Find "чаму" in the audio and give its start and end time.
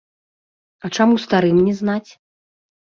0.97-1.15